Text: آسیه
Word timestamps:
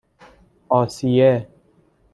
آسیه 0.69 1.47